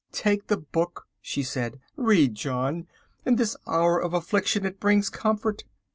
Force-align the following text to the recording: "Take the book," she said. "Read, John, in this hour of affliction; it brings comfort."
"Take 0.11 0.47
the 0.47 0.57
book," 0.57 1.05
she 1.21 1.43
said. 1.43 1.79
"Read, 1.95 2.33
John, 2.33 2.87
in 3.23 3.35
this 3.35 3.55
hour 3.67 4.01
of 4.01 4.15
affliction; 4.15 4.65
it 4.65 4.79
brings 4.79 5.11
comfort." 5.11 5.63